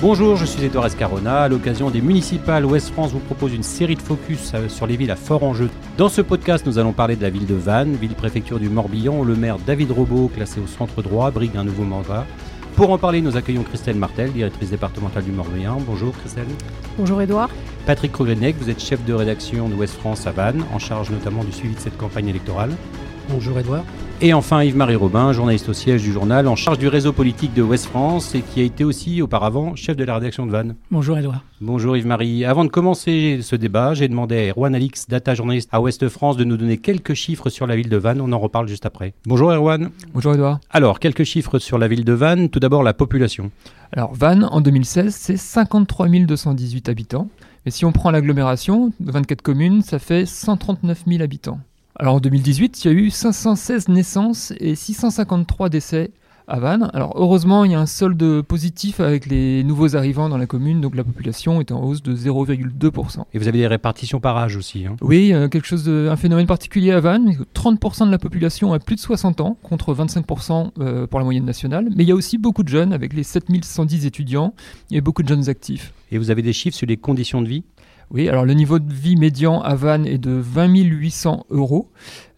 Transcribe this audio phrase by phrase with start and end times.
[0.00, 1.40] Bonjour, je suis Edouard Escarona.
[1.40, 4.96] À l'occasion des municipales, Ouest France vous propose une série de focus euh, sur les
[4.96, 5.68] villes à fort enjeu.
[5.96, 9.24] Dans ce podcast, nous allons parler de la ville de Vannes, ville-préfecture du Morbihan, où
[9.24, 12.26] le maire David Robot, classé au centre droit, brigue un nouveau mandat.
[12.76, 15.78] Pour en parler, nous accueillons Christelle Martel, directrice départementale du Morbihan.
[15.84, 16.46] Bonjour Christelle.
[16.96, 17.50] Bonjour Edouard.
[17.84, 21.42] Patrick Krogrenec, vous êtes chef de rédaction de Ouest France à Vannes, en charge notamment
[21.42, 22.70] du suivi de cette campagne électorale.
[23.30, 23.84] Bonjour Edouard.
[24.20, 27.62] Et enfin Yves-Marie Robin, journaliste au siège du journal, en charge du réseau politique de
[27.62, 30.74] Ouest France et qui a été aussi auparavant chef de la rédaction de Vannes.
[30.90, 31.44] Bonjour Edouard.
[31.60, 32.44] Bonjour Yves-Marie.
[32.44, 36.36] Avant de commencer ce débat, j'ai demandé à Erwan Alix, data journaliste à Ouest France,
[36.36, 38.20] de nous donner quelques chiffres sur la ville de Vannes.
[38.20, 39.14] On en reparle juste après.
[39.24, 39.90] Bonjour Erwan.
[40.12, 40.58] Bonjour Edouard.
[40.70, 42.48] Alors, quelques chiffres sur la ville de Vannes.
[42.48, 43.52] Tout d'abord, la population.
[43.92, 47.28] Alors, Vannes, en 2016, c'est 53 218 habitants.
[47.64, 51.60] Mais si on prend l'agglomération, 24 communes, ça fait 139 000 habitants.
[52.00, 56.12] Alors en 2018, il y a eu 516 naissances et 653 décès
[56.46, 56.90] à Vannes.
[56.94, 60.80] Alors heureusement, il y a un solde positif avec les nouveaux arrivants dans la commune,
[60.80, 63.24] donc la population est en hausse de 0,2%.
[63.34, 64.94] Et vous avez des répartitions par âge aussi hein?
[65.00, 67.36] Oui, euh, quelque chose de, un phénomène particulier à Vannes.
[67.52, 71.44] 30% de la population a plus de 60 ans, contre 25% euh, pour la moyenne
[71.44, 71.88] nationale.
[71.96, 74.54] Mais il y a aussi beaucoup de jeunes, avec les 7110 étudiants,
[74.94, 75.92] a beaucoup de jeunes actifs.
[76.12, 77.64] Et vous avez des chiffres sur les conditions de vie?
[78.10, 81.90] Oui, alors le niveau de vie médian à Vannes est de 20 800 euros.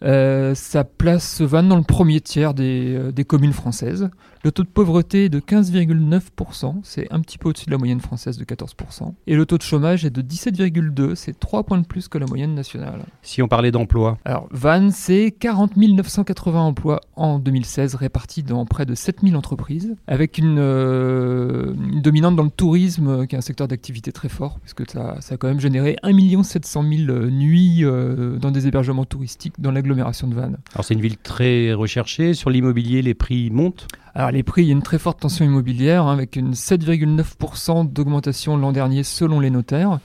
[0.03, 4.09] Euh, ça place Vannes dans le premier tiers des, euh, des communes françaises.
[4.43, 7.99] Le taux de pauvreté est de 15,9%, c'est un petit peu au-dessus de la moyenne
[7.99, 9.13] française de 14%.
[9.27, 12.25] Et le taux de chômage est de 17,2%, c'est 3 points de plus que la
[12.25, 13.03] moyenne nationale.
[13.21, 18.87] Si on parlait d'emploi Alors, Vannes, c'est 40 980 emplois en 2016, répartis dans près
[18.87, 21.60] de 7000 entreprises, avec une, euh,
[22.01, 25.17] une, dominante dans le tourisme, euh, qui est un secteur d'activité très fort, puisque ça,
[25.21, 29.71] ça, a quand même généré 1 700 000 nuits euh, dans des hébergements touristiques dans
[29.71, 30.57] l'agglomération de Vannes.
[30.73, 32.33] Alors, c'est une ville très recherchée.
[32.33, 35.45] Sur l'immobilier, les prix montent alors les prix, il y a une très forte tension
[35.45, 39.99] immobilière hein, avec une 7,9% d'augmentation l'an dernier selon les notaires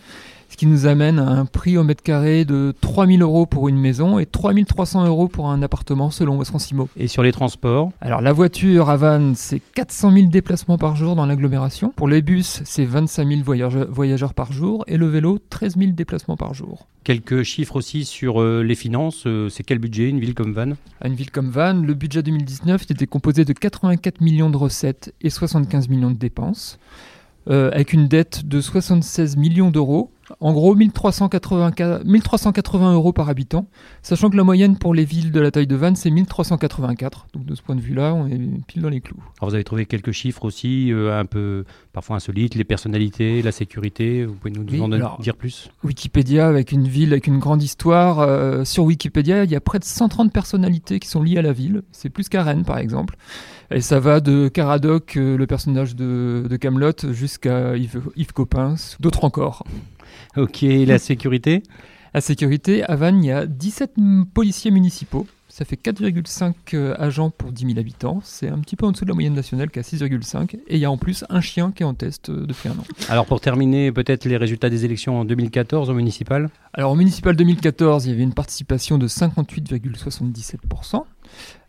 [0.49, 3.79] ce qui nous amène à un prix au mètre carré de 3000 euros pour une
[3.79, 6.53] maison et 3300 euros pour un appartement selon West
[6.97, 11.17] Et sur les transports Alors la voiture à Vannes, c'est 400 000 déplacements par jour
[11.17, 11.93] dans l'agglomération.
[11.95, 15.93] Pour les bus, c'est 25 000 voyageurs, voyageurs par jour et le vélo, 13 000
[15.93, 16.87] déplacements par jour.
[17.05, 19.25] Quelques chiffres aussi sur euh, les finances.
[19.27, 20.77] Euh, c'est quel budget une ville comme Vannes?
[21.01, 25.15] À une ville comme Vannes, le budget 2019 était composé de 84 millions de recettes
[25.21, 26.79] et 75 millions de dépenses.
[27.49, 30.11] Euh, avec une dette de 76 millions d'euros.
[30.41, 33.69] En gros, 1380, 1380 euros par habitant,
[34.03, 37.29] sachant que la moyenne pour les villes de la taille de Vannes, c'est 1384.
[37.33, 39.23] Donc de ce point de vue-là, on est pile dans les clous.
[39.41, 43.53] Alors vous avez trouvé quelques chiffres aussi, euh, un peu parfois insolites, les personnalités, la
[43.53, 44.89] sécurité, vous pouvez nous en
[45.21, 45.71] dire plus?
[45.85, 49.79] Wikipédia, avec une ville, avec une grande histoire, euh, sur Wikipédia, il y a près
[49.79, 51.83] de 130 personnalités qui sont liées à la ville.
[51.93, 53.17] C'est plus qu'à Rennes, par exemple.
[53.71, 58.97] Et ça va de Caradoc, euh, le personnage de, de Camelot, jusqu'à Yves, Yves Coppens,
[59.01, 59.65] d'autres encore.
[60.37, 61.63] Ok, la sécurité?
[62.13, 63.95] La sécurité, à Vannes, il y a 17
[64.35, 65.27] policiers municipaux.
[65.49, 68.21] Ça fait 4,5 euh, agents pour 10 000 habitants.
[68.23, 70.57] C'est un petit peu en dessous de la moyenne nationale qui est à 6,5.
[70.57, 72.73] Et il y a en plus un chien qui est en test euh, depuis un
[72.73, 72.85] an.
[73.09, 76.51] Alors pour terminer, peut-être les résultats des élections en 2014 au municipal?
[76.75, 81.05] Alors au municipal 2014, il y avait une participation de 58,77%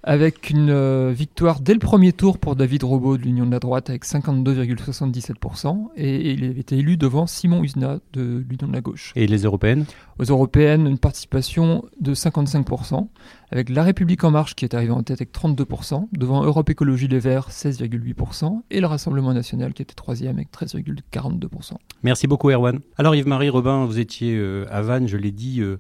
[0.08, 3.60] avec une euh, victoire dès le premier tour pour David Robot de l'Union de la
[3.60, 8.80] droite avec 52,77% et, il a été élu devant Simon Usna de l'Union de la
[8.80, 9.12] gauche.
[9.18, 9.84] Et les européennes?
[10.18, 13.10] Aux européennes, une participation de 55%
[13.52, 17.10] avec La République en marche qui est arrivé en tête avec 32%, devant Europe Écologie
[17.10, 21.74] Les Verts 16,8% et le Rassemblement national qui était troisième avec 13,42%.
[22.04, 22.80] Merci beaucoup Erwan.
[22.98, 25.78] Alors Yves-Marie Robin, vous étiez euh, à Vannes, je l'ai dit, euh,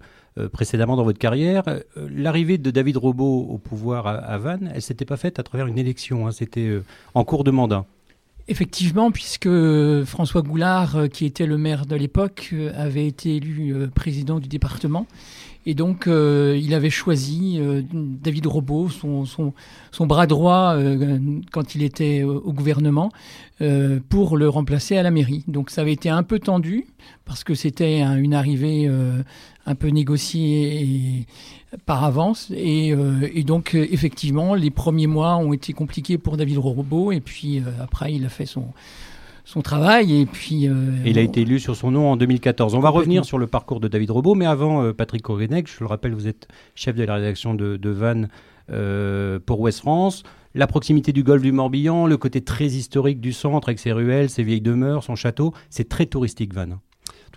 [0.50, 1.64] précédemment dans votre carrière.
[1.68, 5.68] Euh, l'arrivée de David Robot au pouvoir à, Vannes, elle s'était pas faite à travers
[5.68, 6.32] une élection, hein.
[6.32, 6.84] c'était euh,
[7.14, 7.86] en cours de mandat.
[8.50, 9.50] Effectivement, puisque
[10.06, 15.06] François Goulard, qui était le maire de l'époque, avait été élu président du département.
[15.70, 17.60] Et donc, il avait choisi
[17.92, 20.78] David Robot, son, bras droit,
[21.52, 23.12] quand il était au gouvernement,
[24.08, 25.44] pour le remplacer à la mairie.
[25.48, 26.88] Donc, ça avait été un peu tendu,
[27.26, 28.90] parce que c'était une arrivée
[29.66, 31.28] un peu négocié
[31.86, 32.52] par avance.
[32.56, 37.12] Et, euh, et, donc, euh, effectivement, les premiers mois ont été compliqués pour David Robot.
[37.12, 38.68] Et puis, euh, après, il a fait son,
[39.48, 40.22] son travail.
[40.22, 40.68] Et puis.
[41.06, 42.76] il a été élu sur son nom en 2014.
[42.76, 44.36] On va revenir sur le parcours de David Robot.
[44.36, 47.90] Mais avant, Patrick Orenec, je le rappelle, vous êtes chef de la rédaction de, de
[47.90, 48.30] Vannes
[49.46, 50.24] pour Ouest France.
[50.54, 54.30] La proximité du golfe du Morbihan, le côté très historique du centre avec ses ruelles,
[54.30, 56.80] ses vieilles demeures, son château, c'est très touristique, Vannes.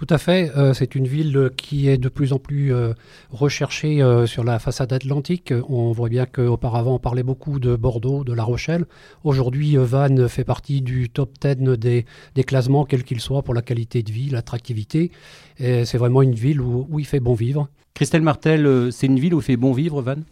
[0.01, 0.51] Tout à fait.
[0.57, 2.95] Euh, c'est une ville qui est de plus en plus euh,
[3.31, 5.53] recherchée euh, sur la façade atlantique.
[5.69, 8.87] On voit bien qu'auparavant, on parlait beaucoup de Bordeaux, de La Rochelle.
[9.25, 13.61] Aujourd'hui, Vannes fait partie du top 10 des, des classements, quels qu'ils soient, pour la
[13.61, 15.11] qualité de vie, l'attractivité.
[15.59, 17.69] Et c'est vraiment une ville où, où, il fait bon vivre.
[17.93, 20.25] Christelle Martel, c'est une ville où il fait bon vivre, Vannes?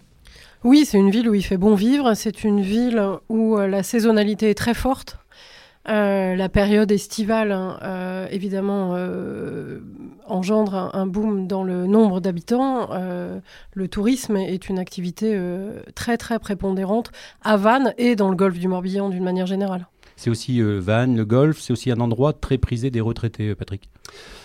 [0.64, 2.14] Oui, c'est une ville où il fait bon vivre.
[2.14, 5.18] C'est une ville où la saisonnalité est très forte.
[5.88, 9.78] Euh, la période estivale, hein, euh, évidemment, euh,
[10.26, 12.90] engendre un, boom dans le nombre d'habitants.
[13.72, 15.40] le tourisme est une activité
[15.94, 17.10] très, très prépondérante
[17.42, 19.86] à Vannes et dans le golfe du Morbihan d'une manière générale.
[20.16, 23.88] C'est aussi Vannes, le golfe, c'est aussi un endroit très prisé des retraités, Patrick.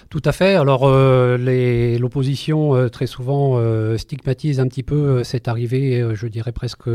[0.09, 0.55] Tout à fait.
[0.55, 3.59] Alors l'opposition très souvent
[3.97, 6.87] stigmatise un petit peu cette arrivée, je dirais presque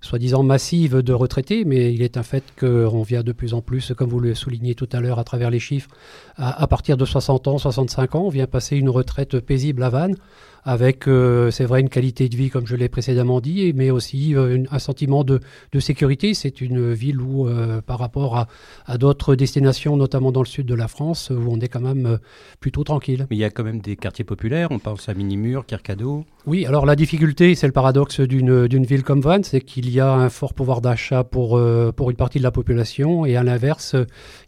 [0.00, 3.92] soi-disant massive de retraités, mais il est un fait qu'on vient de plus en plus,
[3.96, 5.90] comme vous le soulignez tout à l'heure à travers les chiffres,
[6.36, 10.16] à, partir de 60 ans, 65 ans, on vient passer une retraite paisible à Vannes
[10.64, 14.36] avec, euh, c'est vrai, une qualité de vie, comme je l'ai précédemment dit, mais aussi
[14.36, 15.40] euh, un sentiment de,
[15.78, 16.34] sécurité.
[16.34, 18.46] C'est une ville où, euh, par rapport
[18.86, 22.18] à, d'autres destinations, notamment dans le sud de la France, où on est quand même
[22.60, 23.26] plutôt tranquille.
[23.30, 26.26] Mais il y a quand même des quartiers populaires, on pense à Minimur, Kirkado.
[26.48, 30.10] Oui, alors la difficulté, c'est le paradoxe d'une ville comme Vannes, c'est qu'il y a
[30.10, 31.60] un fort pouvoir d'achat pour,
[31.94, 33.94] pour une partie de la population, et à l'inverse,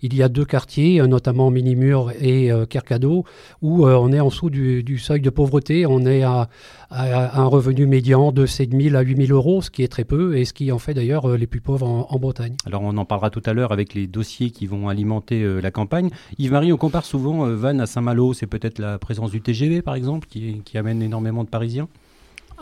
[0.00, 3.24] il y a deux quartiers, notamment Minimur et Kirkado,
[3.60, 5.84] où on est en dessous du, seuil de pauvreté.
[5.84, 6.48] On est à,
[6.90, 10.36] un revenu médian de 7 000 à 8 000 euros, ce qui est très peu
[10.36, 12.56] et ce qui en fait d'ailleurs euh, les plus pauvres en, Bretagne.
[12.66, 15.70] Alors on en parlera tout à l'heure avec les dossiers qui vont alimenter euh, la
[15.70, 16.10] campagne.
[16.38, 19.94] Yves-Marie, on compare souvent euh, Vannes à Saint-Malo, c'est peut-être la présence du TGV par
[19.94, 21.88] exemple qui, amène énormément de Parisiens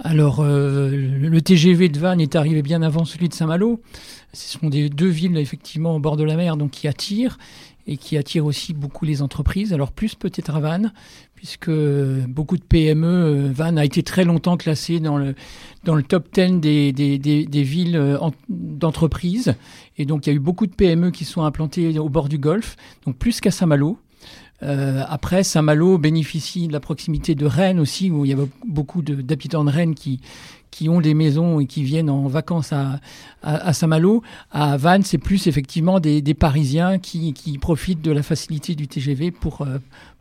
[0.04, 3.80] alors, le TGV de Vannes est arrivé bien avant celui de Saint-Malo.
[4.32, 7.38] Ce sont des deux villes, effectivement, au bord de la mer, donc qui attirent
[7.88, 9.72] et qui attirent aussi beaucoup les entreprises.
[9.72, 10.92] Alors, plus peut-être à Vannes,
[11.34, 15.34] puisque beaucoup de PME, euh, Vannes a été très longtemps classé dans le,
[16.02, 18.18] top 10 des, villes euh,
[18.48, 19.54] d'entreprise.
[19.96, 22.38] Et donc, il y a eu beaucoup de PME qui sont implantées au bord du
[22.38, 23.98] Golfe, donc plus qu'à Saint-Malo.
[24.62, 28.36] Euh, après, Saint-Malo bénéficie de la proximité de Rennes aussi, où il y a
[28.78, 30.20] beaucoup d'habitants de, Rennes qui,
[30.70, 33.00] qui ont des maisons et qui viennent en vacances à,
[33.42, 34.22] à, Saint-Malo.
[34.52, 38.86] À Vannes, c'est plus effectivement des, des Parisiens qui, qui, profitent de la facilité du
[38.86, 39.66] TGV pour,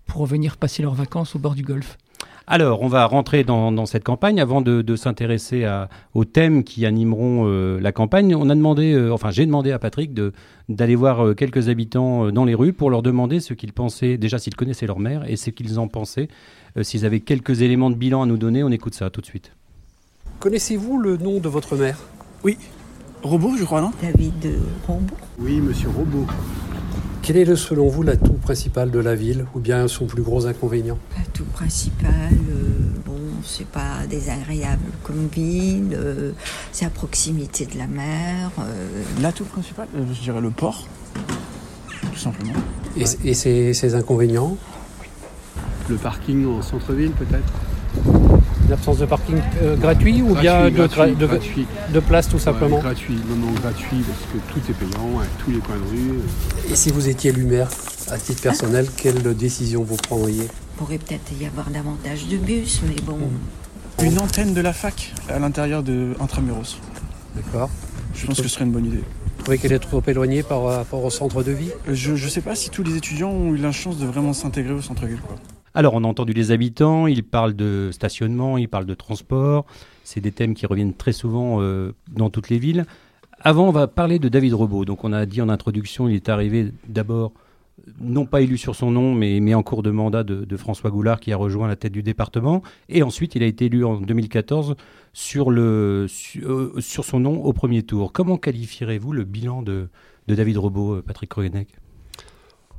[0.07, 1.99] pour venir passer leurs vacances au bord du golfe.
[2.49, 4.39] Alors, on va rentrer dans, cette campagne.
[4.39, 5.67] Avant de, s'intéresser
[6.13, 9.79] aux thèmes qui animeront euh, la campagne, on a demandé, euh, enfin, j'ai demandé à
[9.79, 10.17] Patrick
[10.69, 14.39] d'aller voir euh, quelques habitants dans les rues pour leur demander ce qu'ils pensaient, déjà
[14.39, 16.29] s'ils connaissaient leur mère et ce qu'ils en pensaient,
[16.81, 18.63] s'ils avaient quelques éléments de bilan à nous donner.
[18.63, 19.51] On écoute ça tout de suite.
[20.39, 21.99] Connaissez-vous le nom de votre mère
[22.45, 22.57] Oui.
[23.23, 23.91] Robot, je crois, non?
[24.01, 24.57] David
[24.87, 25.15] Robot.
[25.39, 26.25] Oui, monsieur Robot.
[27.27, 30.97] Quel est selon vous l'atout principal de la ville ou bien son plus gros inconvénient?
[31.17, 36.31] L'atout principal, euh, bon, c'est pas désagréable comme ville, euh,
[36.71, 38.49] c'est à proximité de la mer.
[38.59, 39.03] Euh.
[39.21, 40.87] L'atout principal, je dirais le port,
[42.13, 42.53] tout simplement.
[42.95, 44.55] Et, ses inconvénients?
[45.89, 48.46] Le parking en centre-ville peut-être?
[48.69, 53.35] L'absence de parking euh, gratuit ou bien de, gratuit, de, place tout simplement Gratuit, non,
[53.37, 56.19] non, gratuit parce que tout est payant, tous les coins de rue.
[56.69, 57.69] Et si vous étiez lumière,
[58.11, 60.43] à titre personnel, quelle décision vous prendriez?
[60.43, 63.17] Il pourrait peut-être y avoir davantage de bus, mais bon.
[63.17, 64.05] Hmm.
[64.05, 66.77] Une antenne de la fac à l'intérieur de Intramuros.
[67.35, 67.69] D'accord.
[68.13, 69.03] Je pense que ce serait une bonne idée.
[69.37, 71.71] Vous trouvez qu'elle est trop éloignée par rapport au centre de vie?
[71.87, 74.73] Je ne sais pas si tous les étudiants ont eu la chance de vraiment s'intégrer
[74.73, 75.19] au centre-ville.
[75.77, 79.67] Alors, on a entendu les habitants, ils parlent de stationnement, ils parlent de transport.
[80.03, 82.87] C'est des thèmes qui reviennent très souvent euh, dans toutes les villes.
[83.41, 84.85] Avant, on va parler de David Robot.
[84.85, 87.31] Donc, on a dit en introduction, il est arrivé d'abord,
[88.01, 91.31] non pas élu sur son nom, mais, en cours de mandat de, François Goulard, qui
[91.31, 92.63] a rejoint la tête du département.
[92.89, 94.73] Et ensuite, il a été élu en 2014
[95.13, 96.07] sur, le,
[96.37, 98.13] euh, sur, son nom au premier tour.
[98.13, 99.89] Comment qualifierez-vous le bilan de,
[100.27, 101.67] David Robot, euh, Patrick Kroenek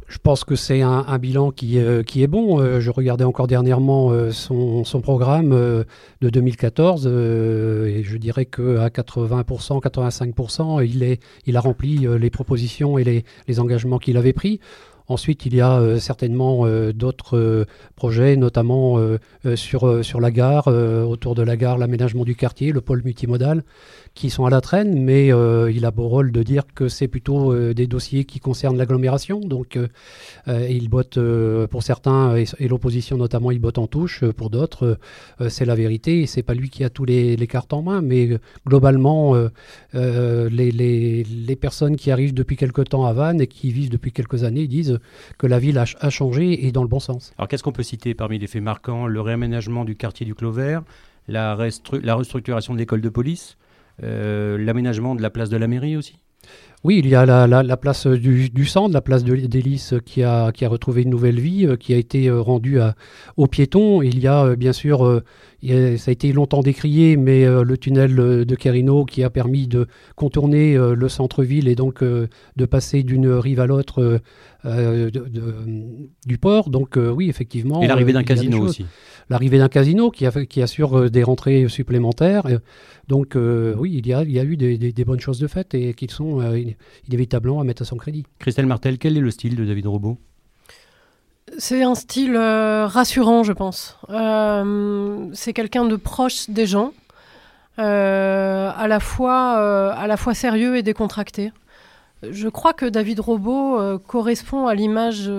[0.09, 2.61] je pense que c'est un, bilan qui, euh, qui est bon.
[2.61, 8.89] Euh, je regardais encore dernièrement euh, son, son, programme de 2014 et je dirais qu'à
[8.89, 14.33] 80%, 85%, il, est, il a rempli les propositions et les, les engagements qu'il avait
[14.33, 14.61] pris.
[15.07, 19.01] Ensuite, il y a certainement d'autres projets, notamment
[19.55, 23.63] sur, sur la gare, autour de la gare, l'aménagement du quartier, le pôle multimodal
[24.19, 27.07] qui sont à la traîne, mais euh, il a beau rôle de dire que c'est
[27.07, 29.39] plutôt euh, des dossiers qui concernent l'agglomération.
[29.39, 29.87] Donc euh,
[30.69, 31.21] il botte
[31.71, 34.25] pour certains, et, l'opposition notamment, il botte en touche.
[34.25, 34.99] Pour d'autres,
[35.49, 38.03] c'est la vérité c'est pas lui qui a tous les, cartes en main.
[38.03, 38.31] Mais
[38.67, 39.37] globalement,
[39.95, 44.43] les, les, personnes qui arrivent depuis quelque temps à Vannes et qui vivent depuis quelques
[44.43, 44.99] années disent
[45.39, 47.33] que la ville a, changé et dans le bon sens.
[47.39, 49.07] Alors qu'est-ce qu'on peut citer parmi les faits marquants?
[49.07, 50.57] Le réaménagement du quartier du Clos
[51.29, 51.57] la,
[52.03, 53.57] la restructuration de l'école de police,
[54.01, 56.19] l'aménagement de la place de la mairie aussi?
[56.85, 60.69] Oui, il y a la, place du, centre, la place d'Hélice qui a, qui a
[60.69, 62.79] retrouvé une nouvelle vie, euh, qui a été euh, rendue
[63.37, 64.01] aux piétons.
[64.01, 65.23] Il y a bien sûr
[65.63, 69.67] ça a été longtemps décrié, mais euh, le tunnel euh, de Querino qui a permis
[69.67, 74.21] de contourner euh, le centre-ville et donc de passer d'une rive à l'autre
[74.65, 76.71] du port.
[76.71, 77.83] Donc oui, effectivement.
[77.83, 78.87] Et l'arrivée d'un casino aussi.
[79.31, 82.47] L'arrivée d'un casino qui, qui assure des rentrées supplémentaires.
[83.09, 85.95] Donc oui, il y a, il y a eu des, bonnes choses de fait et
[85.95, 86.41] qui sont
[87.09, 88.25] inévitablement à mettre à son crédit.
[88.39, 90.19] Christelle Martel, quel est le style de David Robot?
[91.57, 93.97] C'est un style euh, rassurant, je pense.
[94.11, 96.93] Euh, c'est quelqu'un de proche des gens,
[97.79, 101.53] euh, à, la fois, à la fois sérieux et décontracté.
[102.23, 105.31] Je crois que David Robot correspond à l'image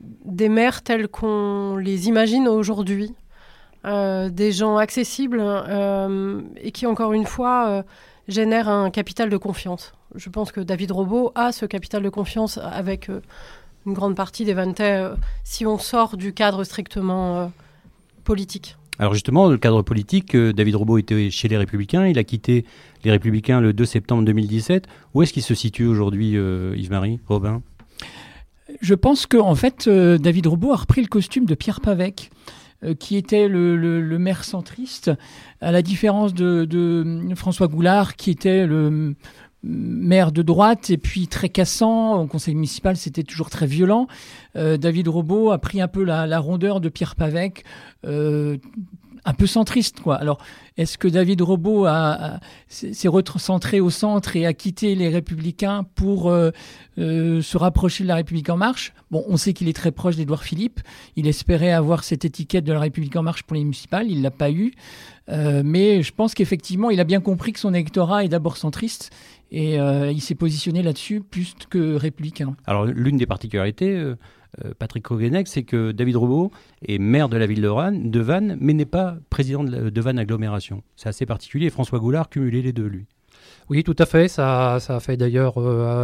[0.00, 3.14] des maires tels qu'on les imagine aujourd'hui.
[3.84, 5.42] des gens accessibles
[6.60, 7.82] et qui, encore une fois,
[8.28, 9.94] génèrent un capital de confiance.
[10.14, 13.10] Je pense que David Robot a ce capital de confiance avec
[13.86, 17.46] une grande partie des Vantais euh, si on sort du cadre strictement euh,
[18.24, 18.76] politique.
[18.98, 22.64] Alors justement, le cadre politique, euh, David Robot était chez les Républicains, il a quitté
[23.04, 24.86] les Républicains le 2 septembre 2017.
[25.12, 27.62] Où est-ce qu'il se situe aujourd'hui, Yves-Marie, Robin?
[28.80, 32.30] Je pense qu'en en fait, David Robot a repris le costume de Pierre Pavec
[32.98, 35.10] qui était le, maire centriste,
[35.62, 39.14] à la différence de, de, François Goulard, qui était le
[39.64, 42.20] maire de droite et puis très cassant.
[42.20, 44.06] Au conseil municipal, c'était toujours très violent.
[44.56, 47.64] Euh, David Robot a pris un peu la, rondeur de Pierre Pavec.
[48.04, 48.58] Euh,
[49.26, 50.16] un peu centriste, quoi.
[50.16, 50.36] Alors,
[50.76, 56.28] est-ce que David Robot a, s'est recentré au centre et a quitté les Républicains pour
[56.28, 56.50] euh,
[56.98, 58.92] se rapprocher de la République en marche?
[59.10, 60.80] Bon, on sait qu'il est très proche d'Édouard Philippe.
[61.16, 64.10] Il espérait avoir cette étiquette de la République en marche pour les municipales.
[64.10, 64.74] Il l'a pas eu.
[65.28, 69.10] mais je pense qu'effectivement, il a bien compris que son électorat est d'abord centriste
[69.54, 72.56] et euh, il s'est positionné là-dessus plus que républicain.
[72.66, 74.16] Alors l'une des particularités, euh,
[74.64, 76.50] euh, Patrick Kogenek, c'est que David Robot
[76.86, 80.82] est maire de la ville de, de Vannes, mais n'est pas président de, Vannes Agglomération.
[80.96, 81.70] C'est assez particulier.
[81.70, 83.06] François Goulard cumulait les deux, lui.
[83.70, 84.28] Oui, tout à fait.
[84.28, 85.54] Ça, a fait d'ailleurs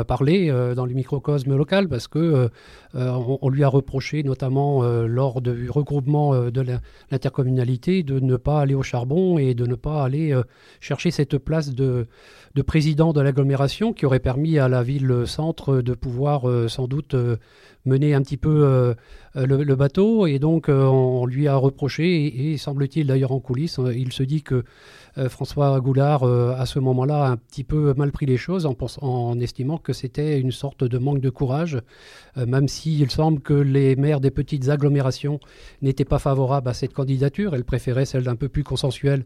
[0.07, 2.49] parler dans le microcosme local parce que
[2.95, 6.65] on, lui a reproché, notamment lors du regroupement de
[7.11, 10.35] l'intercommunalité, de ne pas aller au charbon et de ne pas aller
[10.81, 12.07] chercher cette place de,
[12.55, 17.15] de président de l'agglomération qui aurait permis à la ville-centre de pouvoir euh, sans doute
[17.15, 17.37] euh,
[17.85, 18.95] mener un petit peu euh,
[19.35, 20.27] le, bateau.
[20.27, 24.65] Et donc on lui a reproché, et, semble-t-il d'ailleurs en coulisses, il se dit que
[25.29, 29.93] François Goulard, à ce moment-là, petit peu mal pris les choses en, en estimant que
[29.93, 31.79] c'était une sorte de manque de courage,
[32.37, 35.41] même s'il semble que les maires des petites agglomérations
[35.83, 37.55] n'étaient pas favorables à cette candidature.
[37.55, 39.25] Elles préféraient celle d'un peu plus consensuelle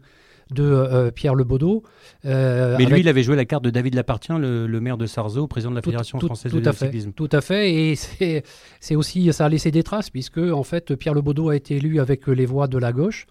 [0.52, 1.82] de euh, Pierre Lebaudot.
[2.24, 5.46] Euh, Mais lui, il avait joué la carte de David Lapartien, le, maire de Sarzeau,
[5.46, 7.12] président de la Fédération française de cyclisme.
[7.12, 8.42] Tout à fait, et
[8.80, 12.00] c'est aussi, ça a laissé des traces, puisque en fait, Pierre Lebaudot a été élu
[12.00, 13.26] avec les voix de la gauche.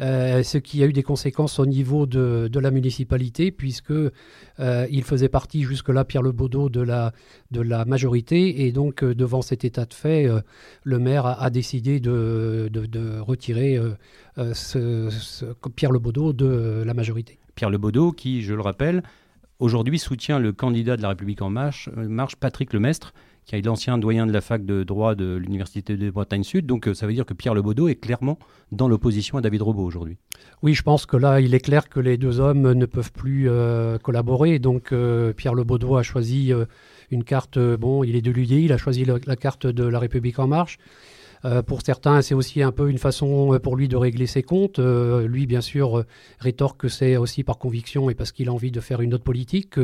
[0.00, 5.02] Euh, ce qui a eu des conséquences au niveau de, la municipalité, puisque euh, il
[5.02, 7.12] faisait partie jusque-là, Pierre Lebaudot, de la,
[7.50, 10.28] de la majorité, et donc euh, devant cet état de fait,
[10.84, 12.70] le maire a, décidé de,
[13.20, 13.78] retirer
[15.76, 17.38] Pierre Lebaudot de la majorité.
[17.54, 19.02] Pierre Lebaudot, qui, je le rappelle,
[19.58, 23.12] aujourd'hui soutient le candidat de la République en marche, marche Patrick Lemestre,
[23.48, 26.66] qui est l'ancien doyen de la fac de droit de l'Université de Bretagne Sud.
[26.66, 28.38] Donc euh, ça veut dire que Pierre Lebaudot est clairement
[28.72, 30.18] dans l'opposition à David Robot aujourd'hui.
[30.62, 33.48] Oui, je pense que là, il est clair que les deux hommes ne peuvent plus
[33.48, 34.58] euh, collaborer.
[34.58, 36.52] Donc euh, Pierre Lebaudot a choisi
[37.10, 40.38] une carte, bon, il est de l'UDI, il a choisi la carte de La République
[40.38, 40.78] en marche.
[41.44, 44.42] Euh, pour certains, c'est aussi un peu une façon euh, pour lui de régler ses
[44.42, 44.78] comptes.
[44.78, 46.04] Euh, lui, bien sûr,
[46.38, 49.24] rétorque que c'est aussi par conviction et parce qu'il a envie de faire une autre
[49.24, 49.76] politique.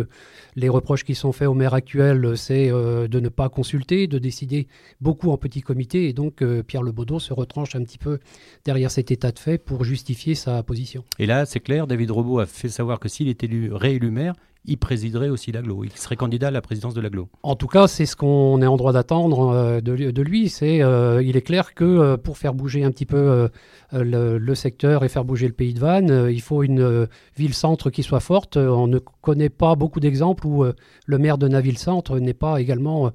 [0.57, 4.69] les reproches qui sont faits au maire actuel, c'est de ne pas consulter, de décider
[5.01, 6.09] beaucoup en petit comité.
[6.09, 8.19] Et donc, Pierre Lebaudot se retranche un petit peu
[8.65, 11.05] derrière cet état de fait pour justifier sa position.
[11.19, 14.35] Et là, c'est clair, David Robot a fait savoir que s'il est élu, réélu maire,
[14.66, 15.85] il présiderait aussi l'aglo.
[15.85, 17.28] Il serait candidat à la présidence de l'aglo.
[17.42, 20.49] En tout cas, c'est ce qu'on est en droit d'attendre euh, de, lui.
[20.49, 23.49] C'est, euh, il est clair que euh, pour faire bouger un petit peu
[23.92, 28.21] le, secteur et faire bouger le pays de Vannes, il faut une ville-centre qui soit
[28.21, 28.56] forte.
[28.56, 30.64] On ne connaît pas beaucoup d'exemples où
[31.06, 33.12] le maire de Naville-Centre n'est pas également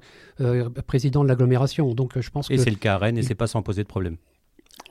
[0.86, 1.94] président de l'agglomération.
[1.94, 3.88] Donc, je pense et c'est le cas à Rennes et c'est pas sans poser de
[3.88, 4.16] problème.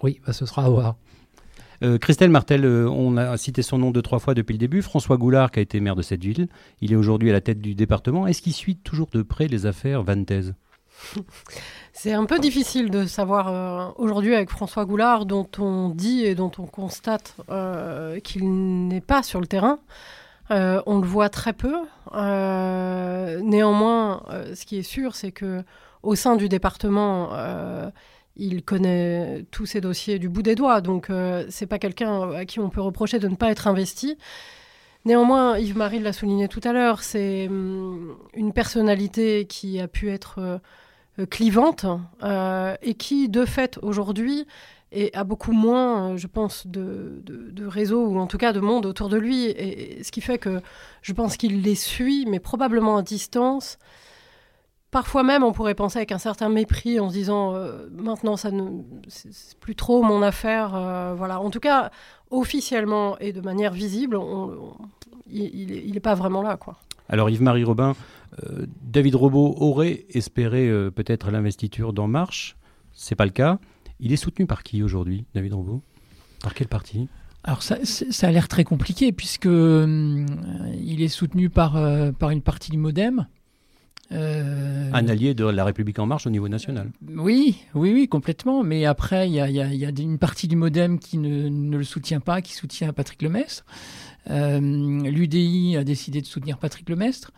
[0.02, 0.96] Oui, bah, ce sera à voir.
[1.84, 4.82] Euh, Christelle Martel, euh, on a cité son nom deux, trois fois depuis le début.
[4.82, 6.48] François Goulard, qui a été maire de cette ville,
[6.82, 8.28] il est aujourd'hui à la tête du département.
[8.28, 10.56] Est-ce qu'il suit toujours de près les affaires vantaises
[11.94, 16.52] C'est un peu difficile de savoir aujourd'hui avec François Goulard, dont on dit et dont
[16.58, 17.36] on constate
[18.24, 19.80] qu'il n'est pas sur le terrain.
[20.50, 21.76] on le voit très peu.
[22.14, 25.64] néanmoins, ce qui est sûr, c'est que
[26.04, 27.30] au sein du département,
[28.36, 32.46] il connaît tous ces dossiers du bout des doigts, donc euh, c'est pas quelqu'un à
[32.46, 34.18] qui on peut reprocher de ne pas être investi.
[35.06, 40.40] Néanmoins, Yves-Marie l'a souligné tout à l'heure, c'est hum, une personnalité qui a pu être
[40.40, 41.86] euh, clivante
[42.24, 44.46] euh, et qui, de fait, aujourd'hui,
[45.14, 49.08] a beaucoup moins, je pense, de, de, réseaux ou en tout cas de monde autour
[49.08, 49.46] de lui.
[49.46, 50.62] Et, ce qui fait que
[51.04, 53.78] je pense qu'il les suit, mais probablement à distance.
[54.92, 58.50] Parfois même, on pourrait penser avec un certain mépris en se disant euh, maintenant, ça
[58.50, 60.74] ne, c'est plus trop mon affaire.
[60.74, 61.40] Euh, voilà.
[61.40, 61.92] En tout cas,
[62.32, 64.20] officiellement et de manière visible,
[65.30, 66.78] il n'est pas vraiment là, quoi.
[67.08, 67.96] Alors Yves-Marie Robin,
[68.44, 72.56] euh, David Robot aurait espéré peut-être l'investiture d'En Marche.
[72.92, 73.60] C'est pas le cas.
[74.00, 75.82] Il est soutenu par qui aujourd'hui, David Robot?
[76.42, 77.08] Par quel parti
[77.46, 81.78] alors ça, ça a l'air très compliqué puisque il est soutenu par,
[82.20, 83.28] par une partie du MoDem,
[84.12, 86.92] euh, Un allié de la République en marche au niveau national.
[87.16, 88.64] Oui, oui, oui, complètement.
[88.64, 92.54] Mais après, il y a, une partie du MoDem qui ne, le soutient pas, qui
[92.54, 93.66] soutient Patrick Lemestre.
[94.30, 97.32] Euh, L'UDI a décidé de soutenir Patrick Lemestre.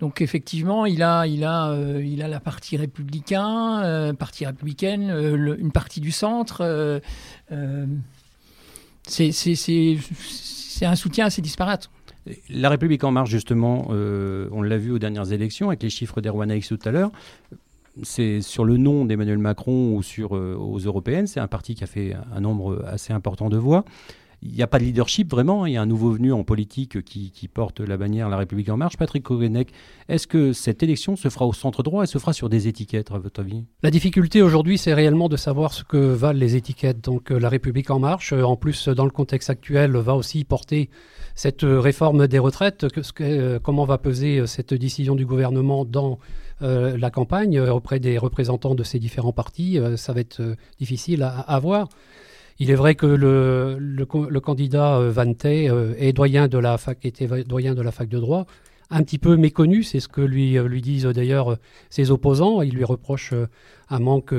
[0.00, 5.10] Donc effectivement, il a, il a, euh, il a la partie républicain, partie républicaine,
[5.58, 7.00] une partie du centre.
[9.06, 9.32] c'est
[10.82, 11.90] un soutien assez disparate.
[12.50, 16.20] La République en marche, justement, euh, on l'a vu aux dernières élections avec les chiffres
[16.20, 17.10] d'Erwan X tout à l'heure.
[18.02, 21.84] C'est sur le nom d'Emmanuel Macron ou sur euh, aux européennes, c'est un parti qui
[21.84, 23.84] a fait un nombre assez important de voix
[24.42, 25.66] il n'y a pas de leadership vraiment.
[25.66, 28.76] Il y a un nouveau venu en politique qui, porte la bannière La République en
[28.76, 28.96] marche.
[28.96, 29.72] Patrick Kogenek,
[30.08, 33.10] est-ce que cette élection se fera au centre droit et se fera sur des étiquettes,
[33.10, 33.64] à votre avis?
[33.82, 37.02] La difficulté aujourd'hui, c'est réellement de savoir ce que valent les étiquettes.
[37.02, 40.44] Donc euh, La République en marche, euh, en plus, dans le contexte actuel, va aussi
[40.44, 40.90] porter
[41.34, 42.86] cette euh, réforme des retraites.
[43.62, 46.18] comment va peser cette décision du gouvernement dans
[46.60, 49.78] la campagne auprès des représentants de ces différents partis?
[49.96, 51.88] Ça va être difficile à voir.
[52.60, 57.04] Il est vrai que le, le, candidat euh, Van euh, est doyen de la fac,
[57.04, 58.46] était doyen de la fac de droit,
[58.90, 61.56] un petit peu méconnu, c'est ce que lui, euh, lui disent d'ailleurs
[61.88, 62.62] ses opposants.
[62.62, 63.32] Il lui reproche
[63.90, 64.34] un manque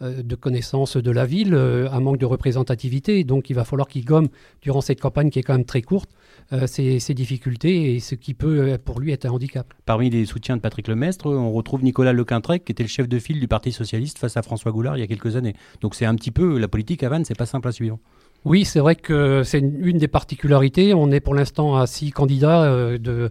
[0.00, 3.24] de connaissance de la ville, un manque de représentativité.
[3.24, 4.28] Donc il va falloir qu'il gomme,
[4.62, 6.10] durant cette campagne qui est quand même très courte,
[6.66, 9.72] ses, difficultés et ce qui peut pour lui être un handicap.
[9.86, 13.18] Parmi les soutiens de Patrick Lemestre, on retrouve Nicolas Lequintrec, qui était le chef de
[13.18, 15.54] file du Parti Socialiste face à François Goulard il y a quelques années.
[15.80, 17.98] Donc c'est un petit peu la politique à Vannes, c'est pas simple à suivre.
[18.44, 20.94] Oui, c'est vrai que c'est une, des particularités.
[20.94, 23.30] On est pour l'instant à six candidats de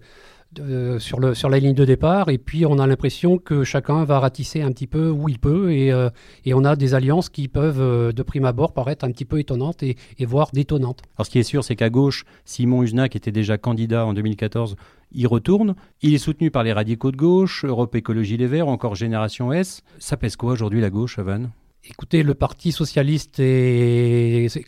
[1.00, 2.30] sur, le, sur la ligne de départ.
[2.30, 5.72] Et puis, on a l'impression que chacun va ratisser un petit peu où il peut.
[5.72, 6.10] Et, euh,
[6.46, 9.40] et on a des alliances qui peuvent, euh, de prime abord, paraître un petit peu
[9.40, 11.02] étonnantes et, et voire détonnantes.
[11.18, 14.76] Alors, ce qui est sûr, c'est qu'à gauche, Simon Huznac était déjà candidat en 2014.
[15.12, 15.76] Il retourne.
[16.02, 19.82] Il est soutenu par les radicaux de gauche, Europe Écologie Les Verts, encore Génération S.
[20.00, 21.44] Ça pèse quoi aujourd'hui la gauche, Van
[21.90, 23.42] Écoutez, le Parti socialiste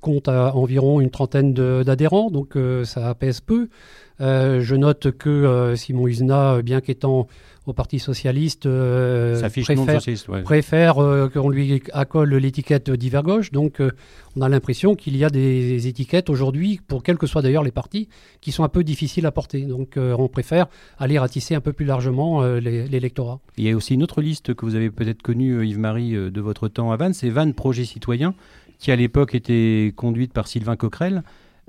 [0.02, 3.68] compte à environ une trentaine d'adhérents, donc euh, ça pèse peu.
[4.21, 7.27] Euh, je note que euh, Simon Isna, bien qu'étant
[7.65, 8.67] au Parti socialiste,
[10.43, 10.95] préfère,
[11.32, 13.51] qu'on lui accole l'étiquette d'hiver gauche.
[13.51, 13.79] Donc
[14.36, 17.71] on a l'impression qu'il y a des étiquettes aujourd'hui, pour quels que soient d'ailleurs les
[17.71, 18.10] partis,
[18.41, 19.62] qui sont un peu difficiles à porter.
[19.62, 20.65] Donc on préfère
[20.97, 23.39] aller ratisser un peu plus largement l'électorat.
[23.58, 26.69] Il y a aussi une autre liste que vous avez peut-être connue, Yves-Marie, de votre
[26.69, 28.34] temps à Vannes, c'est Vannes Projet Citoyen,
[28.79, 31.21] qui à l'époque était conduite par Sylvain Coquerel.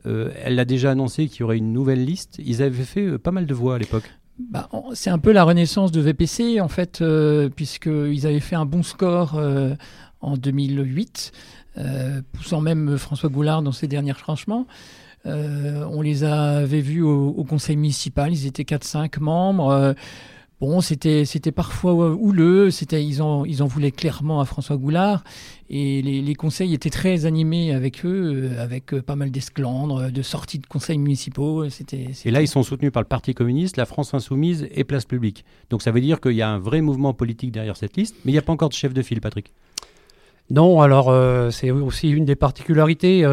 [0.06, 2.40] Euh, elle a déjà annoncé qu'il y aurait une nouvelle liste.
[2.44, 4.10] Ils avaient fait euh, pas mal de voix à l'époque.
[4.38, 8.64] Bah, c'est un peu la renaissance de VPC, en fait, euh, puisqu'ils avaient fait un
[8.64, 9.38] bon score
[10.22, 11.32] en 2008,
[12.32, 14.66] poussant même François Goulard dans ses derniers franchements.
[15.26, 19.94] on les avait vus au, au conseil municipal, ils étaient 4-5 membres.
[20.60, 25.24] Bon, c'était c'était parfois houleux, c'était ils en ils en voulaient clairement à François Goulard
[25.70, 30.22] et les, conseils étaient très animés avec eux, euh, avec euh, pas mal d'esclandres, de
[30.22, 31.70] sorties de conseils municipaux.
[31.70, 35.06] C'était et là ils sont soutenus par le Parti communiste, la France insoumise et Place
[35.06, 35.46] Publique.
[35.70, 38.32] Donc ça veut dire qu'il y a un vrai mouvement politique derrière cette liste, mais
[38.32, 39.54] il n'y a pas encore de chef de file, Patrick.
[40.50, 43.24] Non, alors euh, c'est aussi une des particularités.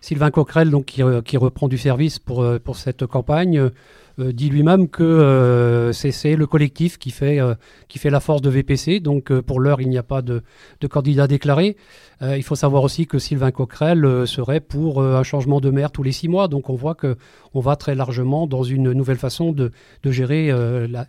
[0.00, 3.70] Sylvain Coquerel, donc qui, qui, reprend du service pour pour cette campagne euh,
[4.18, 7.54] dit lui-même que euh, c'est le collectif qui fait, euh,
[7.88, 9.00] qui fait la force de VPC.
[9.00, 10.42] Donc pour l'heure, il n'y a pas de,
[10.80, 11.76] de candidat déclaré.
[12.20, 16.12] il faut savoir aussi que Sylvain Coquerel serait pour un changement de maire tous les
[16.12, 16.48] six mois.
[16.48, 17.14] Donc on voit qu'on
[17.54, 19.70] on va très largement dans une nouvelle façon de,
[20.04, 20.50] gérer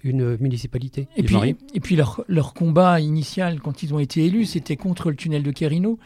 [0.04, 1.08] une municipalité.
[1.18, 5.10] Et puis, et puis leur, leur, combat initial, quand ils ont été élus, c'était contre
[5.10, 5.98] le tunnel de Querino.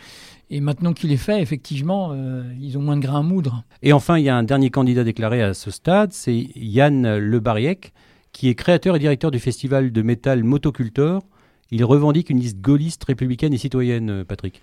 [0.53, 2.13] Et maintenant qu'il est fait, effectivement,
[2.61, 3.63] ils ont moins de grains à moudre.
[3.81, 7.39] Et enfin, il y a un dernier candidat déclaré à ce stade, c'est Yann Le
[7.39, 7.91] Bariec,
[8.33, 11.23] qui est créateur et directeur du festival de métal Motocultor.
[11.71, 14.61] Il revendique une liste gaulliste, républicaine et citoyenne, Patrick.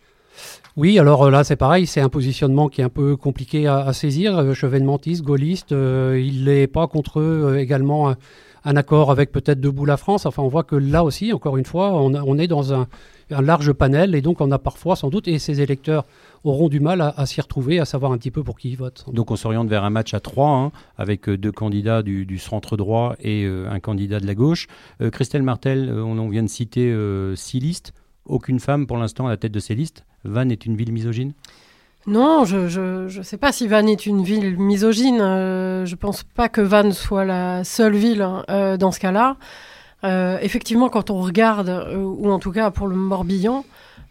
[0.76, 3.92] Oui, alors euh, là c'est pareil, c'est un positionnement qui est un peu compliqué à,
[3.92, 4.38] saisir.
[4.38, 8.10] Euh, Chevènementiste, gaulliste, euh, il n'est pas contre eux également
[8.64, 10.26] un, accord avec peut-être Debout la France.
[10.26, 12.86] Enfin, on voit que là aussi, encore une fois, on, est dans un,
[13.30, 16.04] large panel et donc on a parfois sans doute, et ces électeurs
[16.44, 19.04] auront du mal à, s'y retrouver, à savoir un petit peu pour qui ils votent.
[19.12, 23.14] Donc on s'oriente vers un match à trois, hein, avec deux candidats du, centre droit
[23.20, 24.66] et un candidat de la gauche.
[25.12, 26.94] Christelle Martel, on, vient de citer
[27.36, 27.92] six listes
[28.30, 30.04] aucune femme pour l'instant à la tête de ces listes.
[30.24, 31.32] Vannes est une ville misogyne?
[32.06, 35.20] Non, je ne sais pas si Vannes est une ville misogyne.
[35.20, 39.36] Euh, je ne pense pas que Vannes soit la seule ville euh, dans ce cas-là.
[40.04, 43.64] Euh, effectivement, quand on regarde, ou en tout cas pour le Morbihan,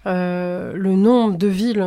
[0.06, 1.86] le nombre de villes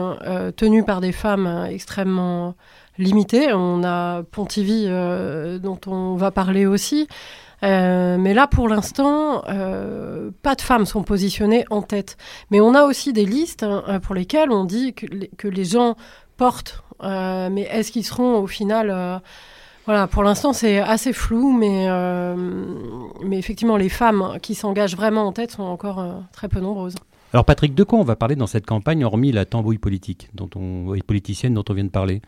[0.57, 2.55] tenues par des femmes extrêmement
[2.99, 3.53] limité.
[3.53, 7.09] On a Pontivy dont on va parler aussi.
[7.63, 12.17] Euh, mais là, pour l'instant, euh, pas de femmes sont positionnées en tête.
[12.51, 15.97] Mais on a aussi des listes hein, pour lesquelles on dit que les, gens
[16.37, 16.83] portent.
[17.03, 19.21] Euh, mais est-ce qu'ils seront au final
[19.87, 21.89] voilà, pour l'instant c'est assez flou, mais,
[23.25, 26.95] mais effectivement les femmes qui s'engagent vraiment en tête sont encore très peu nombreuses.
[27.33, 30.51] Alors Patrick, de quoi on va parler dans cette campagne, hormis la tambouille politique dont
[30.55, 32.21] on, et politicienne dont on vient de parler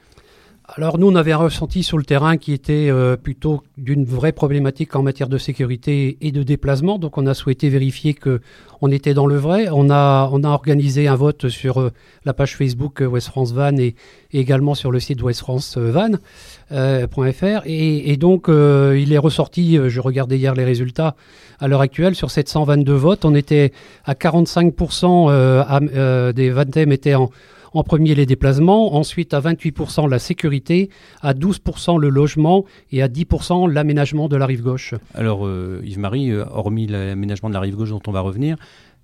[0.66, 4.33] alors nous, on avait un ressenti sur le terrain qui était euh, plutôt d'une vraie
[4.33, 6.98] problématique en matière de sécurité et de déplacement.
[6.98, 8.40] Donc on a souhaité vérifier que
[8.81, 9.68] on était dans le vrai.
[9.70, 11.92] On a, on a organisé un vote sur euh,
[12.24, 13.94] la page Facebook euh, West France Van et,
[14.33, 17.62] également sur le site westfrancevan.fr.
[17.66, 21.14] Et, et, donc il est ressorti, je regardais hier les résultats,
[21.61, 23.70] à l'heure actuelle sur 722 votes, on était
[24.05, 27.31] à 45% des Vantem étaient en
[27.75, 33.09] en premier, les déplacements, ensuite à 28% la sécurité, à 12% le logement et à
[33.09, 34.95] 10% l'aménagement de la rive gauche.
[35.15, 38.57] Alors euh, Yves-Marie, euh, hormis l'aménagement de la rive gauche dont on va revenir,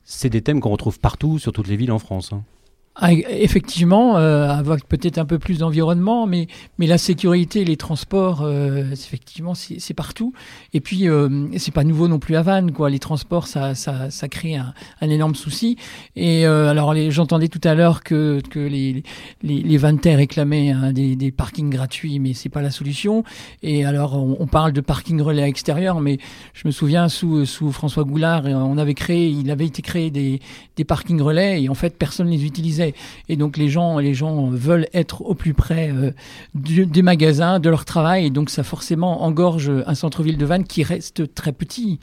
[0.05, 2.33] c'est des thèmes qu'on retrouve partout sur toutes les villes en France.
[2.33, 2.43] Hein.
[3.03, 8.43] Ah, effectivement, euh, avec peut-être un peu plus d'environnement, mais, mais la sécurité, les transports,
[8.43, 10.35] euh, effectivement, c'est partout.
[10.75, 12.91] Et puis, euh, c'est pas nouveau non plus à Vannes, quoi.
[12.91, 15.77] Les transports, ça, ça, ça crée un, énorme souci.
[16.15, 19.03] Et alors, j'entendais tout à l'heure que, que les,
[19.43, 23.25] les, réclamaient hein, des, des, parkings gratuits, mais c'est pas la solution.
[23.63, 26.19] Et alors, on, parle de parking relais extérieur, mais
[26.53, 30.41] je me souviens sous, sous François Goulard, on avait créé, il avait été créé des,
[30.77, 32.90] des parkings relais, et en fait, personne les utilisait.
[33.29, 36.13] Et donc les gens, les gens veulent être au plus près euh,
[36.55, 40.83] des magasins, de leur travail, et donc ça forcément engorge un centre-ville de Vannes qui
[40.83, 41.99] reste très petit.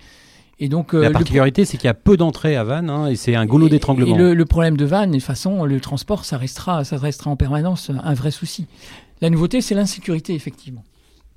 [0.59, 3.15] Et donc, euh, la particularité, c'est qu'il y a peu d'entrées à Vannes, hein, et
[3.15, 4.15] c'est un goulot d'étranglement.
[4.17, 7.35] Et le, problème de Vannes, de toute façon, le transport, ça restera, ça restera en
[7.35, 8.65] permanence un vrai souci.
[9.21, 10.83] La nouveauté, c'est l'insécurité, effectivement.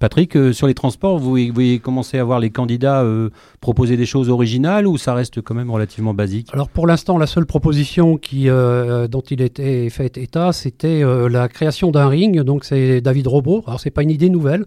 [0.01, 3.29] Patrick, euh, sur les transports, vous, vous commencez à voir les candidats euh,
[3.61, 6.49] proposer des choses originales ou ça reste quand même relativement basique?
[6.55, 11.91] Alors pour l'instant, la seule proposition euh, dont il était fait état, c'était la création
[11.91, 12.41] d'un ring.
[12.41, 13.63] Donc c'est David Robot.
[13.67, 14.65] Alors c'est pas une idée nouvelle.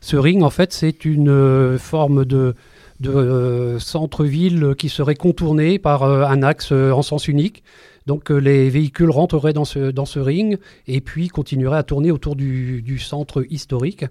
[0.00, 2.54] Ce ring, en fait, c'est une forme de,
[3.78, 7.62] centre-ville qui serait contourné par un axe en sens unique.
[8.06, 10.56] Donc les véhicules rentreraient dans ce, ring
[10.88, 14.06] et puis continueraient à tourner autour du centre historique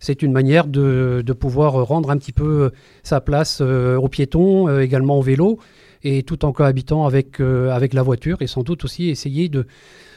[0.00, 2.70] c'est une manière de, pouvoir rendre un petit peu
[3.02, 5.58] sa place euh, aux piétons, euh, également au vélo,
[6.02, 9.66] et tout en cohabitant avec, euh, avec la voiture, et sans doute aussi essayer de,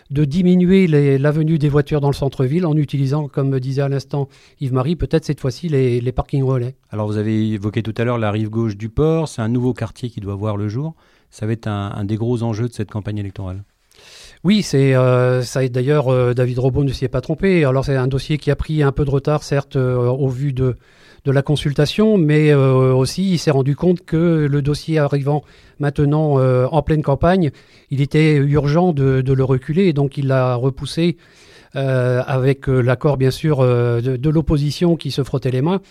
[0.10, 4.30] de diminuer la venue des voitures dans le centre-ville en utilisant, comme disait à l'instant
[4.60, 6.76] Yves-Marie, peut-être cette fois-ci les, les parkings relais.
[6.89, 9.74] Alors vous avez évoqué tout à l'heure la rive gauche du port, c'est un nouveau
[9.74, 10.96] quartier qui doit voir le jour.
[11.30, 13.63] Ça va être un des gros enjeux de cette campagne électorale.
[14.44, 15.68] Oui, c'est euh, ça.
[15.68, 17.64] D'ailleurs, euh, David Robot ne s'y est pas trompé.
[17.64, 20.52] Alors, c'est un dossier qui a pris un peu de retard, certes, euh, au vu
[20.52, 20.78] de,
[21.26, 25.44] de la consultation, mais aussi il s'est rendu compte que le dossier arrivant
[25.78, 27.52] maintenant en pleine campagne,
[27.92, 31.18] il était urgent de, le reculer, et donc il l'a repoussé
[31.76, 35.82] avec l'accord, bien sûr, de, l'opposition qui se frottait les mains.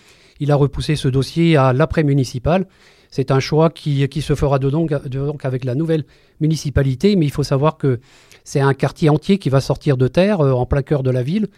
[0.40, 2.66] Il a repoussé ce dossier à l'après-municipal.
[3.12, 6.04] C'est un choix qui, qui, se fera donc, de donc, avec la nouvelle
[6.40, 8.00] municipalité, mais il faut savoir que
[8.44, 11.22] c'est un quartier entier qui va sortir de terre euh, en plein cœur de la
[11.22, 11.48] ville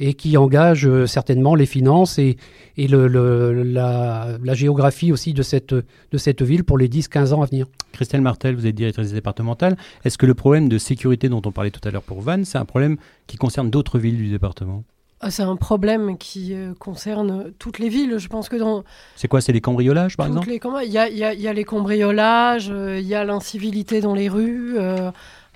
[0.00, 2.36] et qui engage euh, certainement les finances et,
[2.76, 7.66] la, géographie aussi de cette, de cette ville pour les 10-15 ans à venir.
[7.92, 9.76] Christelle Martel, vous êtes directrice départementale.
[10.04, 12.58] Est-ce que le problème de sécurité dont on parlait tout à l'heure pour Vannes, c'est
[12.58, 12.96] un problème
[13.26, 14.84] qui concerne d'autres villes du département?
[15.20, 18.18] Ah, c'est un problème qui euh, concerne toutes les villes.
[18.18, 18.84] Je pense que dans.
[19.16, 20.48] C'est quoi C'est les cambriolages, par exemple?
[20.48, 24.28] Il y a, y, a, y a, les cambriolages, il y a l'incivilité dans les
[24.28, 24.76] rues,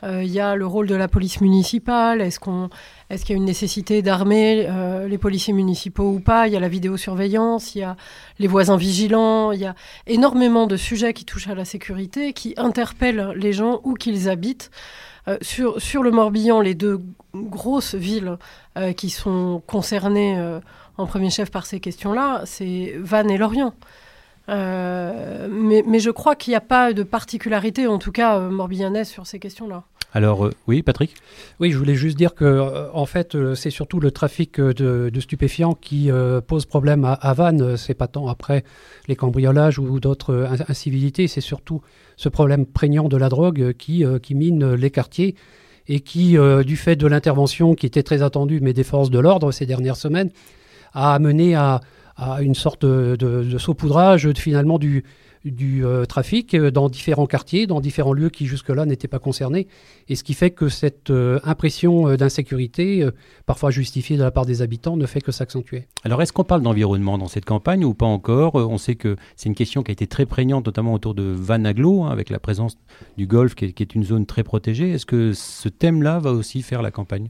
[0.04, 2.20] il y a le rôle de la police municipale.
[2.20, 4.68] Est-ce qu'il y a une nécessité d'armer
[5.08, 6.48] les policiers municipaux ou pas?
[6.48, 7.96] Il y a la vidéosurveillance, il y a
[8.40, 12.54] les voisins vigilants, il y a énormément de sujets qui touchent à la sécurité, qui
[12.56, 14.70] interpellent les gens où qu'ils habitent.
[15.28, 17.00] Euh, sur, le Morbihan, les deux
[17.34, 18.38] grosses villes
[18.76, 20.58] euh, qui sont concernées euh,
[20.96, 23.74] en premier chef par ces questions-là, c'est Vannes et Lorient.
[24.48, 29.26] mais, mais, je crois qu'il n'y a pas de particularité, en tout cas morbihanaise, sur
[29.26, 29.84] ces questions-là.
[30.14, 31.14] Alors oui, Patrick?
[31.58, 36.10] Oui, je voulais juste dire que en fait, c'est surtout le trafic de, stupéfiants qui
[36.46, 37.78] pose problème à, à Vannes.
[37.78, 38.62] C'est pas tant après
[39.08, 41.80] les cambriolages ou d'autres incivilités, c'est surtout
[42.16, 45.34] ce problème prégnant de la drogue qui, euh, mine les quartiers
[45.88, 49.18] et qui, euh, du fait de l'intervention qui était très attendue, mais des forces de
[49.18, 50.30] l'ordre ces dernières semaines,
[50.92, 51.80] a amené à,
[52.40, 55.02] une sorte de saupoudrage finalement du,
[55.44, 59.66] du euh, trafic euh, dans différents quartiers, dans différents lieux qui jusque-là n'étaient pas concernés.
[60.08, 63.08] Et ce qui fait que cette euh, impression d'insécurité,
[63.46, 65.86] parfois justifiée de la part des habitants, ne fait que s'accentuer.
[66.04, 68.54] Alors est-ce qu'on parle d'environnement dans cette campagne ou pas encore?
[68.54, 72.02] On sait que c'est une question qui a été très prégnante, notamment autour de Vanaglo,
[72.02, 72.76] hein, avec la présence
[73.16, 74.90] du golfe qui est une zone très protégée.
[74.90, 77.28] Est-ce que ce thème-là va aussi faire la campagne?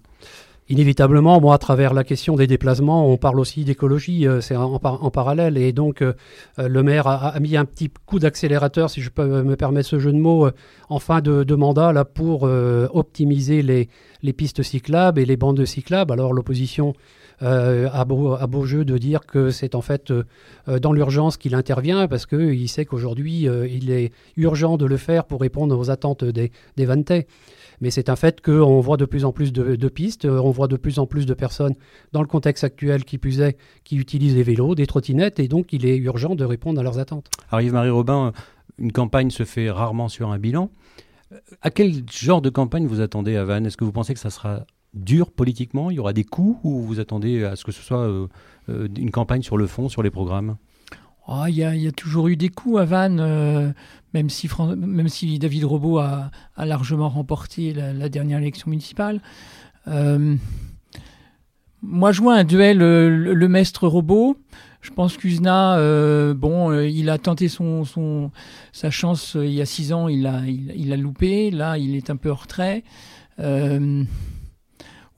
[0.68, 4.78] Inévitablement, moi, à travers la question des déplacements, on parle aussi d'écologie, euh, c'est en,
[4.78, 5.56] parallèle.
[5.56, 6.14] Et donc, euh,
[6.58, 9.98] euh, le maire a, mis un petit coup d'accélérateur, si je peux me permettre ce
[9.98, 10.48] jeu de mots,
[10.88, 16.12] en fin de, mandat, là, pour optimiser les, pistes cyclables et les bandes cyclables.
[16.12, 16.94] Alors, l'opposition
[17.40, 20.12] a, beau, a, beau, jeu de dire que c'est en fait
[20.66, 25.40] dans l'urgence qu'il intervient, parce qu'il sait qu'aujourd'hui, il est urgent de le faire pour
[25.40, 27.26] répondre aux attentes des, des Vantais.
[27.82, 30.68] Mais c'est un fait qu'on voit de plus en plus de, pistes, euh, on voit
[30.68, 31.74] de plus en plus de personnes
[32.12, 33.18] dans le contexte actuel qui
[33.84, 37.00] qui utilisent des vélos, des trottinettes, et donc il est urgent de répondre à leurs
[37.00, 37.28] attentes.
[37.50, 38.32] Arrive Marie Robin,
[38.78, 40.70] une campagne se fait rarement sur un bilan.
[41.60, 44.30] À quel genre de campagne vous attendez à Vannes Est-ce que vous pensez que ça
[44.30, 44.64] sera
[44.94, 45.90] dur politiquement?
[45.90, 48.28] Il y aura des coûts ou vous attendez à ce que ce soit euh,
[48.68, 50.56] euh, une campagne sur le fond, sur les programmes?
[51.26, 53.72] Ah, il y, a, toujours eu des coups à Vannes, euh,
[54.12, 59.20] même, si David Robot a, largement remporté la, dernière élection municipale.
[59.88, 60.34] Euh,
[61.80, 64.36] moi, je vois un duel euh, le, maître robot.
[64.80, 65.76] Je pense qu'Uzna,
[66.34, 70.96] bon, il a tenté sa chance il y a six ans, il a, il, a
[70.96, 71.52] loupé.
[71.52, 72.82] Là, il est un peu en retrait.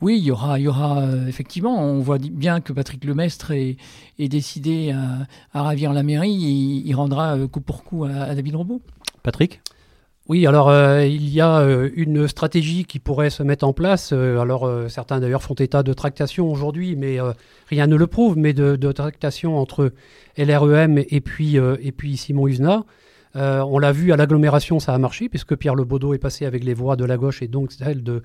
[0.01, 3.53] Oui, il y aura, il y aura euh, effectivement, on voit bien que Patrick Lemestre
[3.53, 3.77] est,
[4.19, 4.93] décidé
[5.53, 8.83] à, ravir la mairie et il rendra euh, coup pour coup à, David Robot.
[9.23, 9.61] Patrick?
[10.27, 11.63] Oui, alors euh, il y a
[11.95, 14.13] une stratégie qui pourrait se mettre en place.
[14.13, 17.19] alors certains d'ailleurs font état de tractation aujourd'hui, mais
[17.69, 19.93] rien ne le prouve, mais de, tractation entre
[20.39, 22.85] LREM et puis, et puis Simon Usna.
[23.35, 26.75] On l'a vu à l'agglomération, ça a marché, puisque Pierre Lebaudot est passé avec les
[26.75, 28.23] voix de la gauche et donc celle de,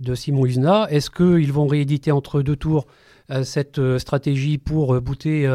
[0.00, 0.86] de Simon Usna.
[0.90, 2.86] Est-ce qu'ils vont rééditer entre deux tours
[3.30, 5.48] euh, cette euh, stratégie pour euh, bouter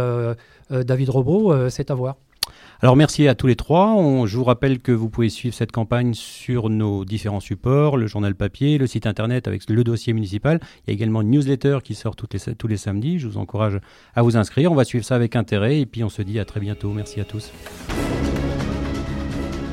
[0.69, 2.15] David Robot C'est à voir.
[2.81, 3.95] Alors merci à tous les trois.
[4.25, 8.35] je vous rappelle que vous pouvez suivre cette campagne sur nos différents supports, le journal
[8.35, 10.59] papier, le site internet avec le dossier municipal.
[10.85, 13.19] Il y a également une newsletter qui sort tous les samedis.
[13.19, 13.79] Je vous encourage
[14.15, 14.71] à vous inscrire.
[14.71, 16.91] On va suivre ça avec intérêt et puis on se dit à très bientôt.
[16.91, 17.51] Merci à tous.